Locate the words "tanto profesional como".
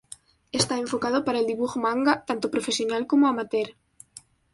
2.25-3.27